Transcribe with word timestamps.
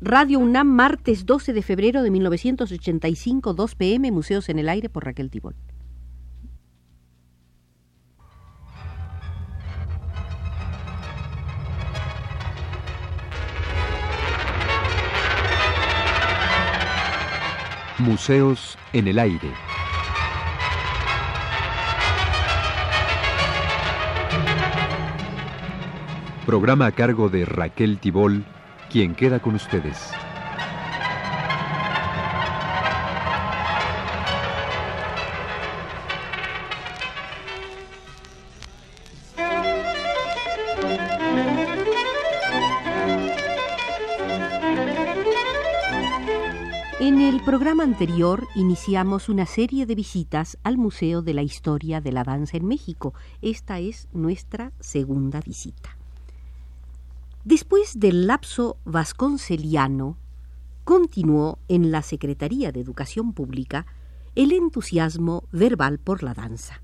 Radio 0.00 0.38
UNAM, 0.38 0.68
martes 0.68 1.26
12 1.26 1.52
de 1.52 1.60
febrero 1.60 2.02
de 2.02 2.12
1985, 2.12 3.52
2 3.52 3.74
pm, 3.74 4.12
Museos 4.12 4.48
en 4.48 4.60
el 4.60 4.68
Aire 4.68 4.88
por 4.88 5.04
Raquel 5.04 5.28
Tibol. 5.28 5.56
Museos 17.98 18.78
en 18.92 19.08
el 19.08 19.18
Aire. 19.18 19.50
Programa 26.46 26.86
a 26.86 26.92
cargo 26.92 27.28
de 27.28 27.44
Raquel 27.44 27.98
Tibol 27.98 28.44
quien 28.90 29.14
queda 29.14 29.40
con 29.40 29.54
ustedes. 29.54 30.12
En 47.00 47.20
el 47.20 47.40
programa 47.42 47.84
anterior 47.84 48.46
iniciamos 48.54 49.28
una 49.28 49.46
serie 49.46 49.86
de 49.86 49.94
visitas 49.94 50.58
al 50.62 50.78
Museo 50.78 51.22
de 51.22 51.34
la 51.34 51.42
Historia 51.42 52.00
de 52.00 52.12
la 52.12 52.24
Danza 52.24 52.56
en 52.56 52.66
México. 52.66 53.14
Esta 53.40 53.78
es 53.78 54.08
nuestra 54.12 54.72
segunda 54.80 55.40
visita. 55.40 55.97
Después 57.48 57.98
del 57.98 58.26
lapso 58.26 58.76
vasconceliano, 58.84 60.18
continuó 60.84 61.58
en 61.68 61.90
la 61.90 62.02
Secretaría 62.02 62.72
de 62.72 62.80
Educación 62.80 63.32
Pública 63.32 63.86
el 64.34 64.52
entusiasmo 64.52 65.44
verbal 65.50 65.98
por 65.98 66.22
la 66.22 66.34
danza. 66.34 66.82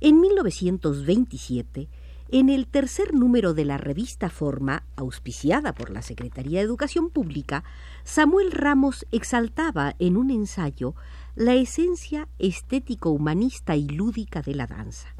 En 0.00 0.22
1927, 0.22 1.90
en 2.30 2.48
el 2.48 2.66
tercer 2.66 3.12
número 3.12 3.52
de 3.52 3.66
la 3.66 3.76
revista 3.76 4.30
Forma, 4.30 4.84
auspiciada 4.96 5.74
por 5.74 5.90
la 5.90 6.00
Secretaría 6.00 6.60
de 6.60 6.64
Educación 6.64 7.10
Pública, 7.10 7.62
Samuel 8.02 8.52
Ramos 8.52 9.04
exaltaba 9.12 9.96
en 9.98 10.16
un 10.16 10.30
ensayo 10.30 10.94
la 11.34 11.52
esencia 11.52 12.26
estético-humanista 12.38 13.76
y 13.76 13.86
lúdica 13.86 14.40
de 14.40 14.54
la 14.54 14.66
danza. 14.66 15.14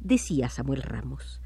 Decía 0.00 0.48
Samuel 0.48 0.82
Ramos, 0.82 1.40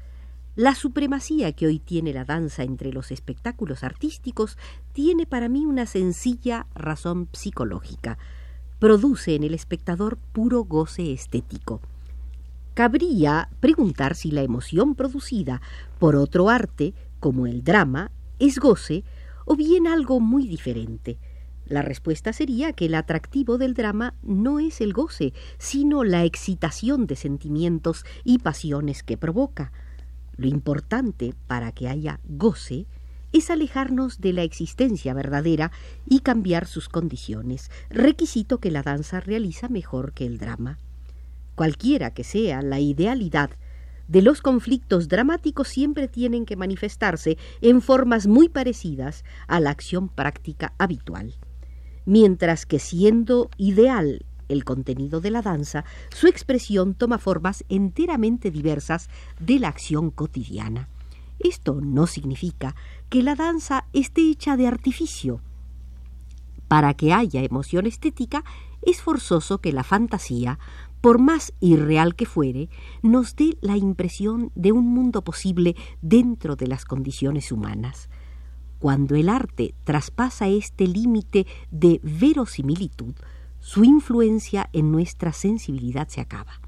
la 0.55 0.75
supremacía 0.75 1.53
que 1.53 1.65
hoy 1.65 1.79
tiene 1.79 2.11
la 2.11 2.25
danza 2.25 2.63
entre 2.63 2.91
los 2.91 3.11
espectáculos 3.11 3.83
artísticos 3.83 4.57
tiene 4.91 5.25
para 5.25 5.47
mí 5.47 5.65
una 5.65 5.85
sencilla 5.85 6.67
razón 6.75 7.29
psicológica. 7.31 8.17
Produce 8.77 9.35
en 9.35 9.43
el 9.43 9.53
espectador 9.53 10.17
puro 10.33 10.65
goce 10.65 11.13
estético. 11.13 11.79
Cabría 12.73 13.49
preguntar 13.61 14.15
si 14.15 14.31
la 14.31 14.41
emoción 14.41 14.95
producida 14.95 15.61
por 15.99 16.17
otro 16.17 16.49
arte, 16.49 16.93
como 17.21 17.47
el 17.47 17.63
drama, 17.63 18.11
es 18.39 18.59
goce 18.59 19.05
o 19.45 19.55
bien 19.55 19.87
algo 19.87 20.19
muy 20.19 20.47
diferente. 20.47 21.17
La 21.65 21.81
respuesta 21.81 22.33
sería 22.33 22.73
que 22.73 22.87
el 22.87 22.95
atractivo 22.95 23.57
del 23.57 23.73
drama 23.73 24.15
no 24.21 24.59
es 24.59 24.81
el 24.81 24.91
goce, 24.91 25.31
sino 25.57 26.03
la 26.03 26.25
excitación 26.25 27.07
de 27.07 27.15
sentimientos 27.15 28.03
y 28.25 28.39
pasiones 28.39 29.03
que 29.03 29.15
provoca. 29.15 29.71
Lo 30.41 30.47
importante 30.47 31.35
para 31.45 31.71
que 31.71 31.87
haya 31.87 32.19
goce 32.23 32.87
es 33.31 33.51
alejarnos 33.51 34.21
de 34.21 34.33
la 34.33 34.41
existencia 34.41 35.13
verdadera 35.13 35.71
y 36.09 36.21
cambiar 36.21 36.65
sus 36.65 36.89
condiciones, 36.89 37.69
requisito 37.91 38.57
que 38.57 38.71
la 38.71 38.81
danza 38.81 39.19
realiza 39.19 39.69
mejor 39.69 40.13
que 40.13 40.25
el 40.25 40.39
drama. 40.39 40.79
Cualquiera 41.53 42.15
que 42.15 42.23
sea 42.23 42.63
la 42.63 42.79
idealidad 42.79 43.51
de 44.07 44.23
los 44.23 44.41
conflictos 44.41 45.09
dramáticos 45.09 45.67
siempre 45.67 46.07
tienen 46.07 46.47
que 46.47 46.55
manifestarse 46.55 47.37
en 47.61 47.79
formas 47.79 48.25
muy 48.25 48.49
parecidas 48.49 49.23
a 49.45 49.59
la 49.59 49.69
acción 49.69 50.09
práctica 50.09 50.73
habitual. 50.79 51.35
Mientras 52.05 52.65
que 52.65 52.79
siendo 52.79 53.51
ideal 53.57 54.25
el 54.51 54.63
contenido 54.63 55.21
de 55.21 55.31
la 55.31 55.41
danza, 55.41 55.85
su 56.13 56.27
expresión 56.27 56.93
toma 56.93 57.17
formas 57.17 57.63
enteramente 57.69 58.51
diversas 58.51 59.09
de 59.39 59.59
la 59.59 59.69
acción 59.69 60.11
cotidiana. 60.11 60.89
Esto 61.39 61.79
no 61.81 62.07
significa 62.07 62.75
que 63.09 63.23
la 63.23 63.35
danza 63.35 63.85
esté 63.93 64.29
hecha 64.29 64.57
de 64.57 64.67
artificio. 64.67 65.41
Para 66.67 66.93
que 66.93 67.13
haya 67.13 67.41
emoción 67.41 67.85
estética, 67.85 68.43
es 68.81 69.01
forzoso 69.01 69.59
que 69.59 69.73
la 69.73 69.83
fantasía, 69.83 70.59
por 71.01 71.19
más 71.19 71.53
irreal 71.59 72.15
que 72.15 72.25
fuere, 72.25 72.69
nos 73.01 73.35
dé 73.35 73.57
la 73.61 73.75
impresión 73.75 74.51
de 74.55 74.71
un 74.71 74.87
mundo 74.87 75.23
posible 75.23 75.75
dentro 76.01 76.55
de 76.55 76.67
las 76.67 76.85
condiciones 76.85 77.51
humanas. 77.51 78.09
Cuando 78.79 79.15
el 79.15 79.29
arte 79.29 79.75
traspasa 79.83 80.47
este 80.47 80.87
límite 80.87 81.45
de 81.69 81.99
verosimilitud, 82.03 83.13
su 83.61 83.85
influencia 83.85 84.69
en 84.73 84.91
nuestra 84.91 85.31
sensibilidad 85.31 86.09
se 86.09 86.19
acaba. 86.19 86.59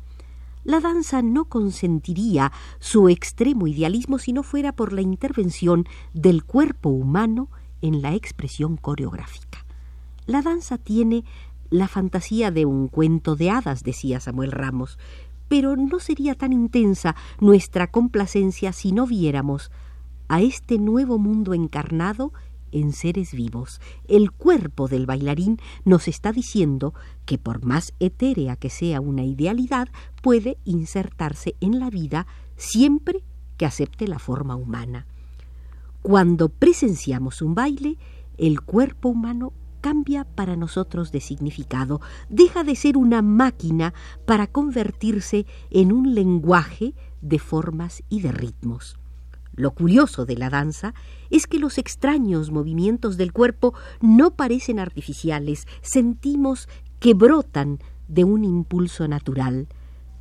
La 0.64 0.80
danza 0.80 1.22
no 1.22 1.46
consentiría 1.46 2.54
su 2.80 3.10
extremo 3.10 3.68
idealismo 3.68 4.18
si 4.18 4.32
no 4.32 4.44
fuera 4.44 4.72
por 4.72 4.94
la 4.94 5.02
intervención 5.02 5.86
del 6.14 6.46
cuerpo 6.46 6.88
humano 6.88 7.50
en 7.82 8.02
la 8.02 8.14
expresión 8.14 8.78
coreográfica. 8.78 9.66
La 10.26 10.42
danza 10.42 10.78
tiene 10.78 11.26
la 11.70 11.90
fantasía 11.90 12.52
de 12.52 12.66
un 12.66 12.88
cuento 12.88 13.36
de 13.36 13.50
hadas, 13.50 13.84
decía 13.84 14.22
Samuel 14.22 14.54
Ramos, 14.54 14.98
pero 15.50 15.76
no 15.76 16.00
sería 16.00 16.36
tan 16.36 16.54
intensa 16.54 17.16
nuestra 17.42 17.92
complacencia 17.92 18.72
si 18.72 18.94
no 18.94 19.06
viéramos 19.06 19.70
a 20.30 20.42
este 20.42 20.78
nuevo 20.78 21.18
mundo 21.18 21.54
encarnado 21.54 22.32
en 22.74 22.92
seres 22.92 23.34
vivos. 23.34 23.80
El 24.08 24.32
cuerpo 24.32 24.88
del 24.88 25.06
bailarín 25.06 25.60
nos 25.86 26.08
está 26.08 26.32
diciendo 26.32 26.94
que 27.26 27.38
por 27.38 27.64
más 27.64 27.94
etérea 28.00 28.56
que 28.56 28.70
sea 28.70 29.00
una 29.00 29.24
idealidad, 29.24 29.88
puede 30.22 30.58
insertarse 30.66 31.56
en 31.62 31.80
la 31.80 31.90
vida 31.90 32.28
siempre 32.58 33.24
que 33.58 33.66
acepte 33.66 34.08
la 34.08 34.20
forma 34.20 34.56
humana. 34.56 35.06
Cuando 36.02 36.50
presenciamos 36.50 37.42
un 37.42 37.56
baile, 37.56 37.98
el 38.38 38.62
cuerpo 38.62 39.10
humano 39.10 39.54
cambia 39.80 40.24
para 40.24 40.56
nosotros 40.56 41.12
de 41.12 41.20
significado, 41.20 42.00
deja 42.30 42.64
de 42.64 42.76
ser 42.76 42.98
una 42.98 43.22
máquina 43.22 43.94
para 44.26 44.48
convertirse 44.48 45.46
en 45.70 45.92
un 45.92 46.16
lenguaje 46.16 46.94
de 47.22 47.38
formas 47.38 48.02
y 48.10 48.22
de 48.22 48.32
ritmos. 48.32 48.98
Lo 49.56 49.72
curioso 49.72 50.26
de 50.26 50.36
la 50.36 50.50
danza 50.50 50.94
es 51.30 51.46
que 51.48 51.60
los 51.60 51.78
extraños 51.78 52.52
movimientos 52.52 53.18
del 53.18 53.32
cuerpo 53.32 53.74
no 54.02 54.36
parecen 54.36 54.80
artificiales, 54.80 55.68
sentimos 55.82 56.68
que 57.00 57.14
brotan 57.14 57.80
de 58.08 58.24
un 58.24 58.46
impulso 58.46 59.08
natural. 59.08 59.68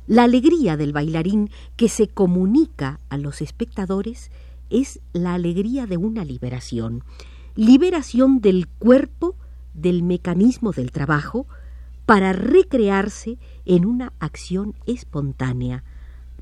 La 0.05 0.23
alegría 0.23 0.77
del 0.77 0.93
bailarín 0.93 1.49
que 1.75 1.89
se 1.89 2.07
comunica 2.07 2.99
a 3.09 3.17
los 3.17 3.41
espectadores 3.41 4.31
es 4.69 4.99
la 5.13 5.33
alegría 5.33 5.87
de 5.87 5.97
una 5.97 6.25
liberación, 6.25 7.03
liberación 7.55 8.41
del 8.41 8.67
cuerpo 8.67 9.35
del 9.73 10.03
mecanismo 10.03 10.71
del 10.71 10.91
trabajo 10.91 11.47
para 12.05 12.33
recrearse 12.33 13.37
en 13.65 13.85
una 13.85 14.13
acción 14.19 14.75
espontánea. 14.85 15.83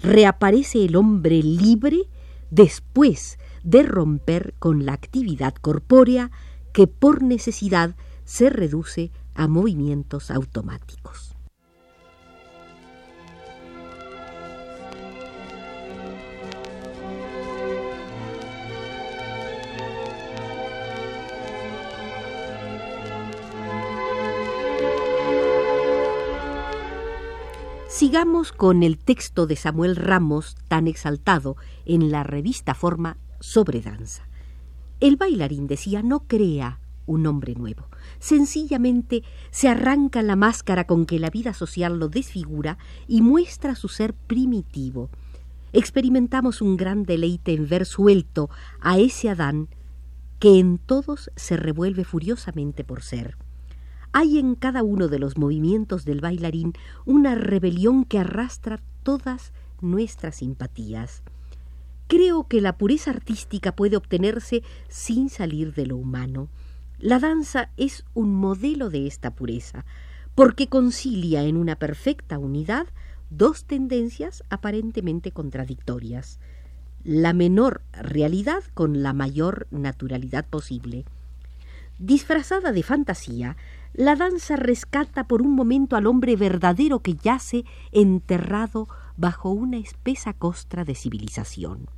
Reaparece 0.02 0.84
el 0.84 0.96
hombre 0.96 1.44
libre 1.44 2.08
después 2.52 3.40
de 3.64 3.82
romper 3.82 4.54
con 4.60 4.86
la 4.86 4.94
actividad 4.94 5.56
corpórea 5.56 6.30
que 6.74 6.86
por 6.86 7.24
necesidad 7.24 7.96
se 8.24 8.50
reduce 8.50 9.12
a 9.34 9.48
movimientos 9.48 10.30
automáticos. 10.30 11.31
Sigamos 28.02 28.52
con 28.52 28.82
el 28.82 28.98
texto 28.98 29.46
de 29.46 29.56
Samuel 29.56 29.96
Ramos 29.96 30.56
tan 30.68 30.88
exaltado 30.88 31.56
en 31.86 32.10
la 32.10 32.24
revista 32.24 32.74
Forma 32.74 33.18
sobre 33.40 33.80
danza. 33.80 34.28
El 35.00 35.18
bailarín 35.18 35.68
decía 35.68 36.02
no 36.02 36.22
crea 36.22 36.80
un 37.06 37.28
hombre 37.28 37.54
nuevo. 37.54 37.86
Sencillamente 38.18 39.22
se 39.52 39.70
arranca 39.70 40.24
la 40.24 40.36
máscara 40.36 40.88
con 40.88 41.06
que 41.06 41.20
la 41.20 41.30
vida 41.30 41.54
social 41.54 42.00
lo 42.00 42.10
desfigura 42.10 42.80
y 43.08 43.22
muestra 43.22 43.76
su 43.76 43.88
ser 43.88 44.16
primitivo. 44.16 45.12
Experimentamos 45.72 46.64
un 46.64 46.78
gran 46.78 47.04
deleite 47.04 47.54
en 47.54 47.70
ver 47.70 47.86
suelto 47.86 48.50
a 48.80 48.98
ese 48.98 49.30
Adán 49.30 49.70
que 50.40 50.58
en 50.58 50.80
todos 50.80 51.30
se 51.36 51.56
revuelve 51.56 52.04
furiosamente 52.04 52.84
por 52.84 53.04
ser. 53.04 53.38
Hay 54.14 54.38
en 54.38 54.56
cada 54.56 54.84
uno 54.84 55.08
de 55.08 55.20
los 55.20 55.38
movimientos 55.38 56.06
del 56.06 56.22
bailarín 56.22 56.74
una 57.06 57.36
rebelión 57.36 58.04
que 58.04 58.20
arrastra 58.20 58.80
todas 59.04 59.54
nuestras 59.82 60.38
simpatías. 60.38 61.24
Creo 62.08 62.48
que 62.48 62.62
la 62.62 62.78
pureza 62.78 63.12
artística 63.12 63.76
puede 63.76 63.96
obtenerse 63.96 64.64
sin 64.90 65.30
salir 65.30 65.74
de 65.74 65.86
lo 65.86 65.98
humano. 65.98 66.50
La 67.00 67.20
danza 67.20 67.70
es 67.78 68.04
un 68.14 68.36
modelo 68.36 68.90
de 68.90 69.08
esta 69.08 69.34
pureza, 69.34 69.86
porque 70.36 70.68
concilia 70.68 71.44
en 71.44 71.58
una 71.58 71.78
perfecta 71.78 72.38
unidad 72.38 72.88
dos 73.30 73.64
tendencias 73.66 74.44
aparentemente 74.50 75.32
contradictorias 75.32 76.40
la 77.04 77.34
menor 77.34 77.82
realidad 77.94 78.64
con 78.74 79.02
la 79.02 79.14
mayor 79.14 79.68
naturalidad 79.72 80.46
posible. 80.46 81.06
Disfrazada 81.98 82.72
de 82.72 82.84
fantasía, 82.84 83.58
la 83.94 84.16
danza 84.16 84.56
rescata 84.56 85.28
por 85.28 85.42
un 85.42 85.54
momento 85.54 85.96
al 85.96 86.08
hombre 86.08 86.36
verdadero 86.36 87.00
que 87.00 87.16
yace 87.16 87.66
enterrado 87.92 88.88
bajo 89.18 89.50
una 89.50 89.78
espesa 89.78 90.34
costra 90.34 90.86
de 90.86 90.96
civilización. 90.96 91.90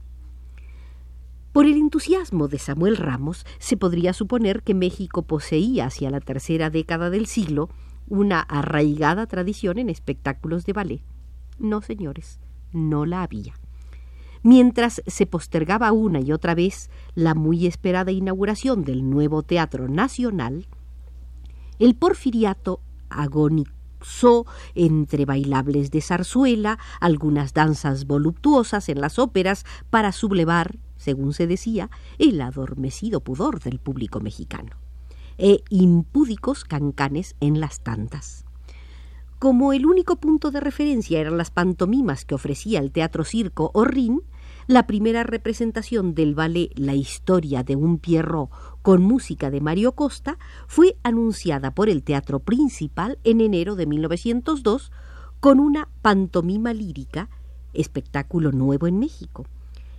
Por 1.52 1.68
el 1.68 1.78
entusiasmo 1.78 2.48
de 2.48 2.58
Samuel 2.58 2.98
Ramos 2.98 3.46
se 3.60 3.78
podría 3.78 4.14
suponer 4.14 4.64
que 4.64 4.74
México 4.74 5.22
poseía 5.22 5.86
hacia 5.86 6.10
la 6.10 6.20
tercera 6.20 6.72
década 6.72 7.12
del 7.12 7.28
siglo 7.28 7.70
una 8.08 8.40
arraigada 8.40 9.28
tradición 9.28 9.78
en 9.78 9.90
espectáculos 9.90 10.66
de 10.66 10.74
ballet. 10.74 11.02
No, 11.60 11.82
señores, 11.82 12.40
no 12.72 13.06
la 13.06 13.22
había. 13.22 13.54
Mientras 14.42 15.02
se 15.06 15.26
postergaba 15.26 15.92
una 15.92 16.20
y 16.20 16.32
otra 16.32 16.56
vez 16.56 16.90
la 17.14 17.36
muy 17.36 17.68
esperada 17.68 18.12
inauguración 18.12 18.84
del 18.84 19.10
nuevo 19.10 19.44
Teatro 19.44 19.88
Nacional, 19.88 20.68
el 21.84 21.96
porfiriato 21.96 22.80
agonizó 23.10 24.46
entre 24.74 25.26
bailables 25.26 25.92
de 25.92 26.00
zarzuela, 26.00 26.80
algunas 27.02 27.54
danzas 27.54 28.08
voluptuosas 28.08 28.88
en 28.88 29.02
las 29.02 29.20
óperas 29.20 29.66
para 29.90 30.14
sublevar, 30.14 30.78
según 30.96 31.34
se 31.34 31.46
decía, 31.46 31.90
el 32.20 32.40
adormecido 32.40 33.20
pudor 33.20 33.60
del 33.60 33.80
público 33.80 34.22
mexicano, 34.22 34.78
e 35.38 35.62
impúdicos 35.70 36.64
cancanes 36.64 37.36
en 37.42 37.60
las 37.60 37.82
tantas. 37.82 38.46
Como 39.38 39.74
el 39.74 39.86
único 39.86 40.16
punto 40.16 40.52
de 40.52 40.62
referencia 40.62 41.20
eran 41.20 41.38
las 41.38 41.52
pantomimas 41.52 42.24
que 42.24 42.36
ofrecía 42.36 42.80
el 42.80 42.94
Teatro 42.94 43.26
Circo 43.26 43.72
o 43.74 43.84
Rin, 43.84 44.22
la 44.68 44.88
primera 44.88 45.24
representación 45.24 46.16
del 46.16 46.36
ballet 46.36 46.72
La 46.78 46.96
historia 46.96 47.64
de 47.64 47.76
un 47.76 47.98
Pierrot 47.98 48.50
con 48.82 49.02
música 49.02 49.50
de 49.50 49.62
Mario 49.62 49.94
Costa 49.94 50.38
fue 50.68 50.98
anunciada 51.04 51.72
por 51.72 51.90
el 51.90 52.04
Teatro 52.04 52.40
Principal 52.40 53.20
en 53.24 53.42
enero 53.42 53.76
de 53.76 53.86
1902 53.86 54.92
con 55.40 55.60
una 55.60 55.90
pantomima 56.02 56.74
lírica, 56.74 57.30
espectáculo 57.74 58.52
nuevo 58.52 58.88
en 58.88 59.00
México. 59.00 59.46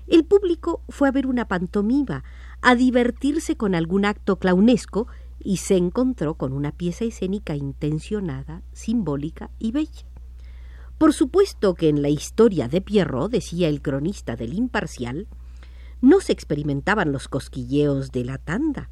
El 0.06 0.24
público 0.24 0.82
fue 0.88 1.08
a 1.08 1.12
ver 1.12 1.26
una 1.26 1.46
pantomima, 1.46 2.24
a 2.62 2.74
divertirse 2.74 3.56
con 3.56 3.74
algún 3.74 4.04
acto 4.04 4.36
clownesco 4.36 5.06
y 5.38 5.58
se 5.58 5.76
encontró 5.76 6.34
con 6.34 6.52
una 6.52 6.72
pieza 6.72 7.04
escénica 7.04 7.54
intencionada, 7.54 8.62
simbólica 8.72 9.50
y 9.58 9.72
bella. 9.72 10.06
Por 10.98 11.12
supuesto 11.12 11.74
que 11.74 11.88
en 11.88 12.02
la 12.02 12.08
historia 12.08 12.68
de 12.68 12.80
Pierrot, 12.80 13.30
decía 13.30 13.68
el 13.68 13.82
cronista 13.82 14.36
del 14.36 14.54
Imparcial, 14.54 15.26
no 16.00 16.20
se 16.20 16.32
experimentaban 16.32 17.12
los 17.12 17.28
cosquilleos 17.28 18.12
de 18.12 18.24
la 18.24 18.38
tanda. 18.38 18.90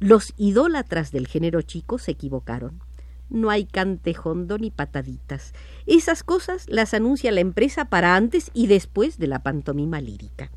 Los 0.00 0.32
idólatras 0.36 1.12
del 1.12 1.26
género 1.26 1.62
chico 1.62 1.98
se 1.98 2.12
equivocaron. 2.12 2.80
No 3.28 3.50
hay 3.50 3.64
cantejondo 3.64 4.58
ni 4.58 4.70
pataditas. 4.70 5.52
Esas 5.86 6.24
cosas 6.24 6.66
las 6.68 6.94
anuncia 6.94 7.30
la 7.30 7.40
empresa 7.40 7.84
para 7.86 8.16
antes 8.16 8.50
y 8.52 8.66
después 8.66 9.18
de 9.18 9.28
la 9.28 9.42
pantomima 9.42 10.00
lírica. 10.00 10.50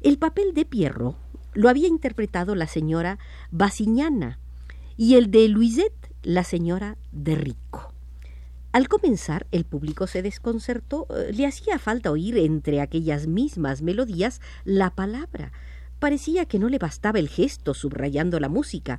El 0.00 0.18
papel 0.18 0.52
de 0.52 0.64
Pierrot 0.64 1.16
lo 1.54 1.68
había 1.68 1.86
interpretado 1.86 2.54
la 2.54 2.66
señora 2.66 3.18
Basiñana, 3.50 4.40
y 4.96 5.14
el 5.14 5.30
de 5.30 5.48
Luisette, 5.48 6.12
la 6.22 6.44
señora 6.44 6.96
de 7.12 7.34
Rico. 7.36 7.91
Al 8.72 8.88
comenzar, 8.88 9.46
el 9.50 9.64
público 9.64 10.06
se 10.06 10.22
desconcertó, 10.22 11.06
eh, 11.10 11.30
le 11.34 11.46
hacía 11.46 11.78
falta 11.78 12.10
oír 12.10 12.38
entre 12.38 12.80
aquellas 12.80 13.26
mismas 13.26 13.82
melodías 13.82 14.40
la 14.64 14.94
palabra. 14.94 15.52
Parecía 15.98 16.46
que 16.46 16.58
no 16.58 16.70
le 16.70 16.78
bastaba 16.78 17.18
el 17.18 17.28
gesto 17.28 17.74
subrayando 17.74 18.40
la 18.40 18.48
música. 18.48 18.98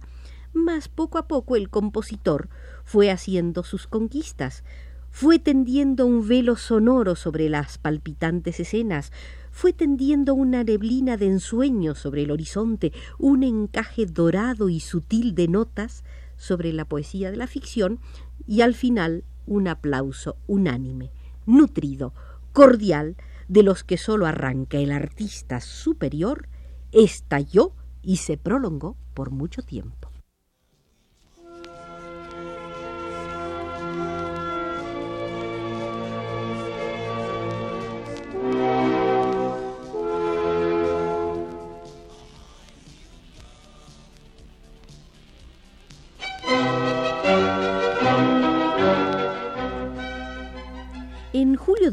Mas 0.54 0.90
poco 0.90 1.18
a 1.18 1.28
poco 1.28 1.56
el 1.56 1.72
compositor 1.72 2.50
fue 2.84 3.10
haciendo 3.10 3.64
sus 3.64 3.88
conquistas, 3.88 4.64
fue 5.10 5.40
tendiendo 5.40 6.06
un 6.06 6.28
velo 6.28 6.56
sonoro 6.56 7.16
sobre 7.16 7.50
las 7.50 7.80
palpitantes 7.80 8.60
escenas, 8.60 9.12
fue 9.52 9.74
tendiendo 9.74 10.36
una 10.36 10.64
neblina 10.64 11.18
de 11.18 11.26
ensueño 11.26 11.96
sobre 11.96 12.24
el 12.24 12.32
horizonte, 12.32 12.94
un 13.18 13.42
encaje 13.42 14.06
dorado 14.06 14.70
y 14.70 14.80
sutil 14.80 15.34
de 15.34 15.48
notas 15.48 16.04
sobre 16.38 16.74
la 16.74 16.86
poesía 16.86 17.32
de 17.32 17.38
la 17.38 17.48
ficción, 17.48 18.00
y 18.46 18.62
al 18.62 18.76
final 18.76 19.24
un 19.46 19.68
aplauso 19.68 20.38
unánime, 20.48 21.12
nutrido, 21.46 22.14
cordial, 22.52 23.16
de 23.48 23.64
los 23.64 23.84
que 23.84 23.98
sólo 23.98 24.26
arranca 24.26 24.78
el 24.78 24.92
artista 24.92 25.60
superior, 25.60 26.48
estalló 26.92 27.74
y 28.02 28.18
se 28.18 28.38
prolongó 28.38 28.96
por 29.14 29.32
mucho 29.32 29.62
tiempo. 29.62 30.13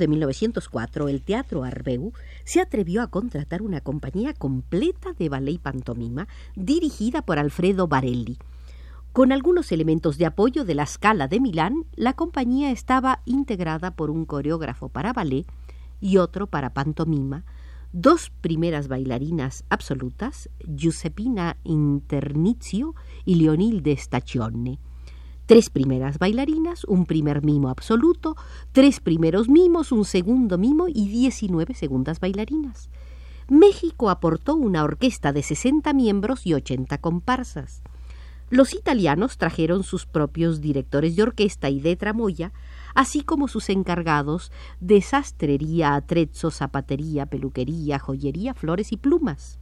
De 0.01 0.09
1904, 0.09 1.09
el 1.09 1.23
Teatro 1.23 1.63
Arbeu 1.63 2.13
se 2.43 2.61
atrevió 2.61 3.03
a 3.03 3.07
contratar 3.07 3.63
una 3.63 3.81
compañía 3.81 4.35
completa 4.35 5.13
de 5.13 5.29
ballet 5.29 5.53
y 5.53 5.59
pantomima 5.59 6.27
dirigida 6.57 7.23
por 7.23 7.39
Alfredo 7.39 7.87
Barelli. 7.87 8.39
Con 9.13 9.31
algunos 9.31 9.71
elementos 9.71 10.19
de 10.19 10.27
apoyo 10.27 10.65
de 10.65 10.75
la 10.75 10.87
Scala 10.87 11.29
de 11.29 11.39
Milán, 11.39 11.85
la 11.95 12.15
compañía 12.15 12.73
estaba 12.73 13.21
integrada 13.25 13.93
por 13.93 14.11
un 14.11 14.25
coreógrafo 14.25 14.89
para 14.89 15.13
ballet 15.13 15.47
y 16.01 16.17
otro 16.17 16.49
para 16.49 16.71
pantomima, 16.71 17.45
dos 17.93 18.33
primeras 18.41 18.89
bailarinas 18.89 19.65
absolutas, 19.69 20.49
Giuseppina 20.67 21.57
Internizio 21.63 22.97
y 23.25 23.37
Leonilde 23.37 23.97
Stacione 23.97 24.81
tres 25.51 25.69
primeras 25.69 26.21
bailarinas, 26.21 26.85
un 26.85 27.07
primer 27.07 27.43
mimo 27.43 27.71
absoluto, 27.71 28.37
tres 28.71 29.01
primeros 29.01 29.49
mimos, 29.49 29.91
un 29.91 30.05
segundo 30.05 30.59
mimo 30.59 30.87
y 30.87 31.09
diecinueve 31.09 31.75
segundas 31.75 32.21
bailarinas. 32.21 32.89
México 33.49 34.11
aportó 34.11 34.55
una 34.55 34.85
orquesta 34.85 35.33
de 35.33 35.43
sesenta 35.43 35.93
miembros 35.93 36.47
y 36.47 36.55
ochenta 36.55 36.99
comparsas. 36.99 37.83
Los 38.49 38.75
italianos 38.75 39.39
trajeron 39.39 39.83
sus 39.83 40.07
propios 40.07 40.61
directores 40.61 41.17
de 41.17 41.25
orquesta 41.25 41.69
y 41.69 41.81
de 41.81 41.97
tramoya, 41.97 42.53
así 42.95 43.25
como 43.25 43.49
sus 43.49 43.71
encargados 43.71 44.53
de 44.79 45.03
sastrería, 45.03 45.97
atrezzo, 45.97 46.53
zapatería, 46.53 47.27
peluquería, 47.27 47.99
joyería, 47.99 48.55
flores 48.55 48.93
y 48.93 48.99
plumas 48.99 49.60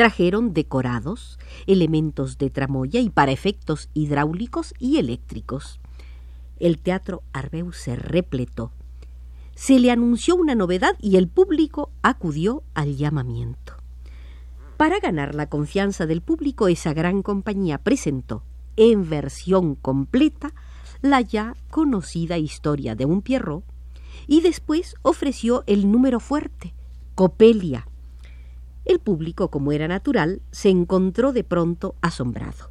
trajeron 0.00 0.54
decorados, 0.54 1.38
elementos 1.66 2.38
de 2.38 2.48
tramoya 2.48 3.00
y 3.00 3.10
para 3.10 3.32
efectos 3.32 3.90
hidráulicos 3.92 4.72
y 4.78 4.96
eléctricos. 4.96 5.78
El 6.58 6.78
teatro 6.78 7.22
Arbeu 7.34 7.72
se 7.72 7.96
repletó. 7.96 8.72
Se 9.54 9.78
le 9.78 9.90
anunció 9.90 10.36
una 10.36 10.54
novedad 10.54 10.96
y 11.02 11.16
el 11.16 11.28
público 11.28 11.90
acudió 12.00 12.62
al 12.72 12.96
llamamiento. 12.96 13.74
Para 14.78 15.00
ganar 15.00 15.34
la 15.34 15.50
confianza 15.50 16.06
del 16.06 16.22
público, 16.22 16.68
esa 16.68 16.94
gran 16.94 17.20
compañía 17.20 17.76
presentó, 17.76 18.42
en 18.76 19.06
versión 19.06 19.74
completa, 19.74 20.54
la 21.02 21.20
ya 21.20 21.54
conocida 21.70 22.38
historia 22.38 22.94
de 22.94 23.04
un 23.04 23.20
Pierrot 23.20 23.64
y 24.26 24.40
después 24.40 24.94
ofreció 25.02 25.62
el 25.66 25.92
número 25.92 26.20
fuerte, 26.20 26.72
Copelia, 27.14 27.86
el 28.90 29.00
público, 29.00 29.50
como 29.50 29.72
era 29.72 29.88
natural, 29.88 30.42
se 30.50 30.68
encontró 30.68 31.32
de 31.32 31.44
pronto 31.44 31.94
asombrado. 32.00 32.68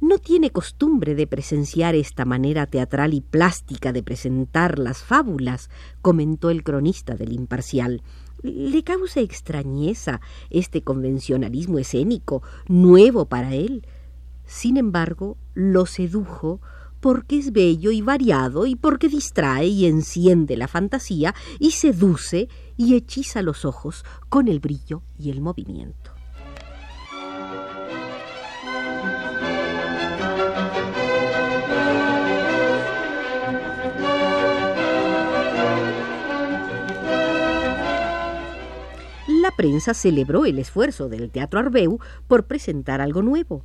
No 0.00 0.18
tiene 0.18 0.50
costumbre 0.50 1.14
de 1.14 1.26
presenciar 1.26 1.94
esta 1.94 2.24
manera 2.24 2.66
teatral 2.66 3.14
y 3.14 3.20
plástica 3.20 3.92
de 3.92 4.02
presentar 4.02 4.78
las 4.78 4.98
fábulas, 5.02 5.70
comentó 6.02 6.50
el 6.50 6.62
cronista 6.62 7.14
del 7.14 7.32
Imparcial, 7.32 8.02
Le 8.42 8.84
causa 8.84 9.20
extrañeza 9.20 10.20
este 10.50 10.82
convencionalismo 10.82 11.78
escénico, 11.78 12.42
nuevo 12.68 13.24
para 13.24 13.54
él. 13.54 13.86
Sin 14.44 14.76
embargo, 14.76 15.38
lo 15.54 15.86
sedujo 15.86 16.60
porque 17.04 17.36
es 17.36 17.52
bello 17.52 17.90
y 17.90 18.00
variado 18.00 18.64
y 18.64 18.76
porque 18.76 19.10
distrae 19.10 19.66
y 19.66 19.84
enciende 19.84 20.56
la 20.56 20.68
fantasía 20.68 21.34
y 21.58 21.72
seduce 21.72 22.48
y 22.78 22.94
hechiza 22.94 23.42
los 23.42 23.66
ojos 23.66 24.06
con 24.30 24.48
el 24.48 24.58
brillo 24.58 25.02
y 25.18 25.28
el 25.28 25.42
movimiento. 25.42 26.12
La 39.28 39.50
prensa 39.54 39.92
celebró 39.92 40.46
el 40.46 40.58
esfuerzo 40.58 41.10
del 41.10 41.30
Teatro 41.30 41.60
Arbeu 41.60 41.98
por 42.26 42.46
presentar 42.46 43.02
algo 43.02 43.20
nuevo. 43.20 43.62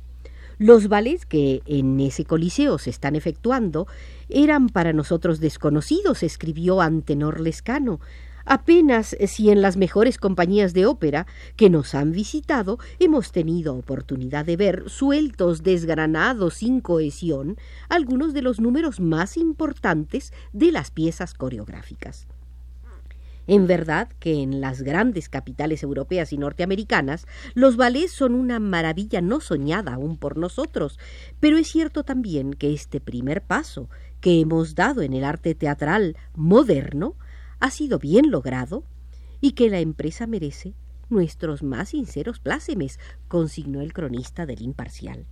Los 0.60 0.88
ballets 0.88 1.24
que 1.24 1.62
en 1.64 1.98
ese 2.00 2.26
coliseo 2.26 2.76
se 2.76 2.90
están 2.90 3.16
efectuando 3.16 3.86
eran 4.28 4.68
para 4.68 4.92
nosotros 4.92 5.40
desconocidos, 5.40 6.22
escribió 6.22 6.82
Antenor 6.82 7.40
Lescano. 7.40 7.98
Apenas 8.44 9.16
si 9.26 9.48
en 9.48 9.62
las 9.62 9.78
mejores 9.78 10.18
compañías 10.18 10.74
de 10.74 10.84
ópera 10.84 11.26
que 11.56 11.70
nos 11.70 11.94
han 11.94 12.12
visitado 12.12 12.78
hemos 12.98 13.32
tenido 13.32 13.74
oportunidad 13.74 14.44
de 14.44 14.58
ver 14.58 14.90
sueltos, 14.90 15.62
desgranados, 15.62 16.56
sin 16.56 16.82
cohesión, 16.82 17.56
algunos 17.88 18.34
de 18.34 18.42
los 18.42 18.60
números 18.60 19.00
más 19.00 19.38
importantes 19.38 20.30
de 20.52 20.72
las 20.72 20.90
piezas 20.90 21.32
coreográficas. 21.32 22.26
En 23.50 23.66
verdad 23.66 24.08
que 24.20 24.44
en 24.44 24.60
las 24.60 24.82
grandes 24.82 25.28
capitales 25.28 25.82
europeas 25.82 26.32
y 26.32 26.38
norteamericanas 26.38 27.26
los 27.54 27.76
ballets 27.76 28.12
son 28.12 28.36
una 28.36 28.60
maravilla 28.60 29.20
no 29.22 29.40
soñada 29.40 29.94
aún 29.94 30.18
por 30.18 30.36
nosotros, 30.36 31.00
pero 31.40 31.58
es 31.58 31.66
cierto 31.66 32.04
también 32.04 32.54
que 32.54 32.72
este 32.72 33.00
primer 33.00 33.42
paso 33.42 33.90
que 34.20 34.38
hemos 34.38 34.76
dado 34.76 35.02
en 35.02 35.14
el 35.14 35.24
arte 35.24 35.56
teatral 35.56 36.16
moderno 36.36 37.16
ha 37.58 37.72
sido 37.72 37.98
bien 37.98 38.30
logrado 38.30 38.84
y 39.40 39.54
que 39.54 39.68
la 39.68 39.80
empresa 39.80 40.28
merece 40.28 40.74
nuestros 41.08 41.64
más 41.64 41.88
sinceros 41.88 42.38
plácemes, 42.38 43.00
consignó 43.26 43.80
el 43.80 43.92
cronista 43.92 44.46
del 44.46 44.62
Imparcial. 44.62 45.26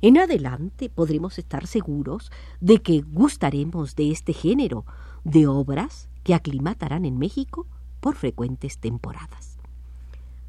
En 0.00 0.16
adelante 0.16 0.88
podremos 0.88 1.38
estar 1.38 1.66
seguros 1.66 2.32
de 2.62 2.80
que 2.80 3.02
gustaremos 3.02 3.94
de 3.94 4.10
este 4.10 4.32
género, 4.32 4.86
de 5.24 5.46
obras 5.46 6.07
que 6.22 6.34
aclimatarán 6.34 7.04
en 7.04 7.18
México 7.18 7.66
por 8.00 8.14
frecuentes 8.14 8.78
temporadas. 8.78 9.58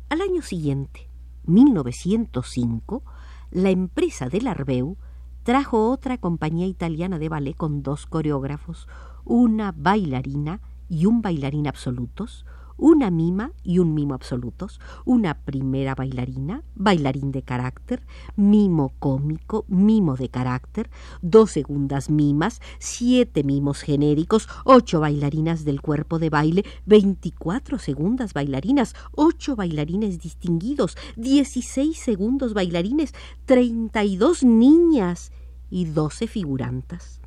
Al 0.10 0.22
año 0.22 0.42
siguiente, 0.42 1.10
1905, 1.46 3.04
la 3.52 3.70
empresa 3.70 4.30
del 4.30 4.48
Arbeu 4.48 4.98
trajo 5.44 5.90
otra 5.90 6.18
compañía 6.18 6.68
italiana 6.68 7.18
de 7.18 7.30
ballet 7.30 7.56
con 7.56 7.82
dos 7.82 8.06
coreógrafos, 8.06 8.88
una 9.26 9.72
bailarina 9.76 10.62
y 10.90 11.06
un 11.06 11.22
bailarín 11.22 11.68
absolutos, 11.68 12.46
una 12.80 13.12
mima 13.12 13.52
y 13.64 13.80
un 13.80 13.94
mimo 13.94 14.14
absolutos, 14.14 14.80
una 15.06 15.36
primera 15.36 15.96
bailarina, 15.96 16.64
bailarín 16.76 17.32
de 17.32 17.44
carácter, 17.44 18.02
mimo 18.36 18.94
cómico, 19.00 19.66
mimo 19.68 20.16
de 20.16 20.30
carácter, 20.30 20.90
dos 21.22 21.52
segundas 21.52 22.10
mimas, 22.10 22.62
siete 22.80 23.44
mimos 23.44 23.82
genéricos, 23.82 24.48
ocho 24.64 25.00
bailarinas 25.00 25.66
del 25.66 25.82
cuerpo 25.82 26.20
de 26.20 26.30
baile, 26.30 26.66
veinticuatro 26.86 27.80
segundas 27.80 28.34
bailarinas, 28.34 28.96
ocho 29.12 29.56
bailarines 29.56 30.20
distinguidos, 30.20 30.98
dieciséis 31.16 32.00
segundos 32.00 32.54
bailarines, 32.54 33.14
treinta 33.46 34.04
y 34.04 34.18
dos 34.18 34.44
niñas 34.44 35.32
y 35.70 35.86
doce 35.86 36.28
figurantas. 36.28 37.19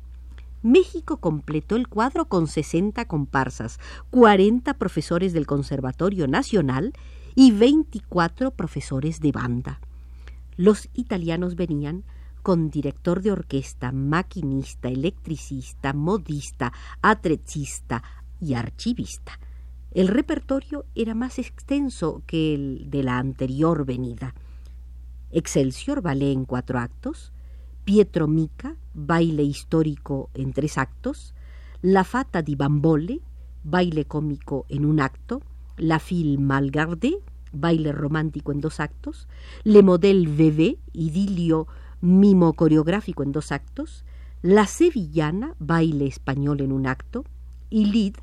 México 0.63 1.17
completó 1.17 1.75
el 1.75 1.89
cuadro 1.89 2.25
con 2.25 2.47
60 2.47 3.05
comparsas, 3.05 3.79
40 4.11 4.73
profesores 4.75 5.33
del 5.33 5.45
Conservatorio 5.45 6.27
Nacional 6.27 6.93
y 7.35 7.51
24 7.51 8.51
profesores 8.51 9.19
de 9.19 9.33
banda. 9.33 9.81
Los 10.55 10.89
italianos 10.93 11.55
venían 11.55 12.05
con 12.43 12.69
director 12.69 13.21
de 13.21 13.31
orquesta, 13.31 13.91
maquinista, 13.91 14.87
electricista, 14.87 15.91
modista, 15.91 16.71
atrecista 17.01 18.01
y 18.39 18.53
archivista. 18.53 19.39
El 19.91 20.07
repertorio 20.07 20.85
era 20.95 21.13
más 21.13 21.39
extenso 21.39 22.23
que 22.25 22.53
el 22.53 22.89
de 22.89 23.03
la 23.03 23.17
anterior 23.17 23.85
venida. 23.85 24.33
Excelsior 25.29 26.01
Ballet 26.01 26.31
en 26.31 26.45
cuatro 26.45 26.79
actos, 26.79 27.32
Pietro 27.83 28.27
Mica, 28.27 28.77
baile 28.93 29.43
histórico 29.43 30.29
en 30.33 30.53
tres 30.53 30.77
actos, 30.77 31.33
La 31.81 32.05
Fata 32.05 32.41
di 32.41 32.55
Bambole, 32.55 33.19
baile 33.63 34.05
cómico 34.05 34.65
en 34.69 34.85
un 34.85 35.01
acto, 35.01 35.41
La 35.75 35.99
Fille 35.99 36.37
Malgarde, 36.37 37.19
baile 37.51 37.91
romántico 37.91 38.53
en 38.53 38.61
dos 38.61 38.79
actos, 38.79 39.27
Le 39.65 39.83
Model 39.83 40.29
Bebé, 40.29 40.77
idilio 40.93 41.67
mimo 41.99 42.53
coreográfico 42.53 43.21
en 43.21 43.33
dos 43.33 43.51
actos, 43.51 44.05
La 44.41 44.65
Sevillana, 44.65 45.53
baile 45.59 46.07
español 46.07 46.61
en 46.61 46.71
un 46.71 46.87
acto, 46.87 47.25
y 47.69 47.85
Lid, 47.85 48.15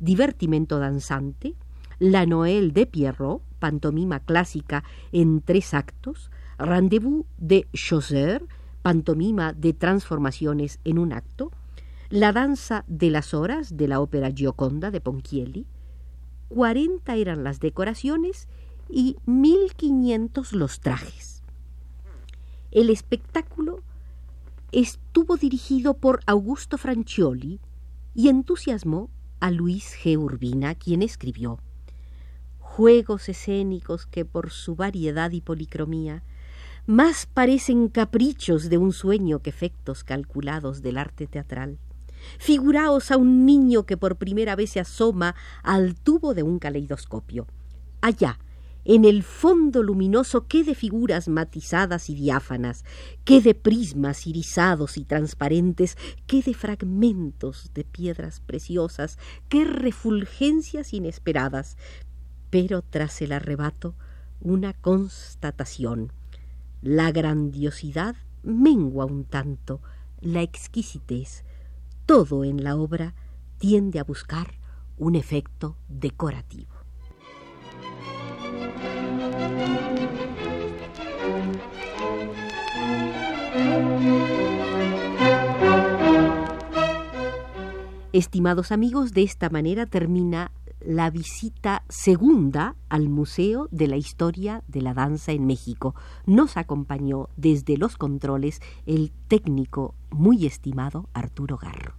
divertimento 0.00 0.78
danzante, 0.78 1.54
La 1.98 2.26
Noël 2.26 2.74
de 2.74 2.84
Pierrot, 2.84 3.40
pantomima 3.58 4.20
clásica 4.20 4.84
en 5.12 5.40
tres 5.40 5.72
actos, 5.72 6.30
Rendezvous 6.58 7.24
de 7.38 7.66
Chaucer, 7.72 8.44
pantomima 8.82 9.52
de 9.52 9.72
transformaciones 9.72 10.80
en 10.84 10.98
un 10.98 11.12
acto, 11.12 11.50
la 12.10 12.32
danza 12.32 12.84
de 12.86 13.10
las 13.10 13.34
horas 13.34 13.76
de 13.76 13.88
la 13.88 14.00
ópera 14.00 14.30
Gioconda 14.30 14.90
de 14.90 15.00
Ponchielli, 15.00 15.66
cuarenta 16.48 17.16
eran 17.16 17.44
las 17.44 17.60
decoraciones 17.60 18.48
y 18.88 19.16
mil 19.26 19.74
quinientos 19.76 20.52
los 20.52 20.80
trajes. 20.80 21.42
El 22.70 22.90
espectáculo 22.90 23.82
estuvo 24.72 25.36
dirigido 25.36 25.94
por 25.94 26.20
Augusto 26.26 26.78
Francioli 26.78 27.60
y 28.14 28.28
entusiasmó 28.28 29.10
a 29.40 29.50
Luis 29.50 29.94
G. 30.02 30.18
Urbina, 30.18 30.74
quien 30.74 31.02
escribió 31.02 31.60
Juegos 32.58 33.28
escénicos 33.28 34.06
que 34.06 34.24
por 34.24 34.50
su 34.50 34.76
variedad 34.76 35.30
y 35.32 35.40
policromía 35.40 36.22
más 36.88 37.26
parecen 37.26 37.88
caprichos 37.88 38.70
de 38.70 38.78
un 38.78 38.94
sueño 38.94 39.40
que 39.40 39.50
efectos 39.50 40.04
calculados 40.04 40.80
del 40.80 40.96
arte 40.96 41.26
teatral. 41.26 41.76
Figuraos 42.38 43.10
a 43.10 43.18
un 43.18 43.44
niño 43.44 43.84
que 43.84 43.98
por 43.98 44.16
primera 44.16 44.56
vez 44.56 44.70
se 44.70 44.80
asoma 44.80 45.34
al 45.62 45.96
tubo 45.96 46.32
de 46.32 46.42
un 46.42 46.58
caleidoscopio. 46.58 47.46
Allá, 48.00 48.38
en 48.86 49.04
el 49.04 49.22
fondo 49.22 49.82
luminoso, 49.82 50.46
qué 50.46 50.64
de 50.64 50.74
figuras 50.74 51.28
matizadas 51.28 52.08
y 52.08 52.14
diáfanas, 52.14 52.86
qué 53.26 53.42
de 53.42 53.54
prismas 53.54 54.26
irisados 54.26 54.96
y 54.96 55.04
transparentes, 55.04 55.98
qué 56.26 56.40
de 56.40 56.54
fragmentos 56.54 57.70
de 57.74 57.84
piedras 57.84 58.40
preciosas, 58.40 59.18
qué 59.50 59.66
refulgencias 59.66 60.94
inesperadas. 60.94 61.76
Pero 62.48 62.80
tras 62.80 63.20
el 63.20 63.32
arrebato, 63.32 63.94
una 64.40 64.72
constatación 64.72 66.12
la 66.82 67.10
grandiosidad 67.12 68.16
mengua 68.42 69.04
un 69.04 69.24
tanto, 69.24 69.80
la 70.20 70.42
exquisitez. 70.42 71.44
Todo 72.06 72.44
en 72.44 72.62
la 72.62 72.76
obra 72.76 73.14
tiende 73.58 73.98
a 73.98 74.04
buscar 74.04 74.54
un 74.96 75.14
efecto 75.14 75.76
decorativo. 75.88 76.74
Estimados 88.12 88.72
amigos, 88.72 89.12
de 89.12 89.22
esta 89.22 89.50
manera 89.50 89.86
termina 89.86 90.50
la 90.80 91.10
visita 91.10 91.84
segunda 91.88 92.76
al 92.88 93.08
Museo 93.08 93.68
de 93.70 93.88
la 93.88 93.96
Historia 93.96 94.62
de 94.68 94.82
la 94.82 94.94
Danza 94.94 95.32
en 95.32 95.46
México. 95.46 95.94
Nos 96.26 96.56
acompañó 96.56 97.28
desde 97.36 97.76
los 97.76 97.96
controles 97.96 98.60
el 98.86 99.12
técnico 99.28 99.94
muy 100.10 100.46
estimado 100.46 101.08
Arturo 101.12 101.56
Garro. 101.56 101.94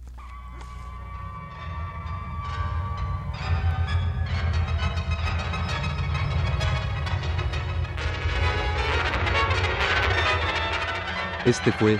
Este 11.46 11.72
fue 11.72 11.98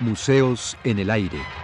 Museos 0.00 0.76
en 0.84 0.98
el 0.98 1.10
Aire. 1.10 1.63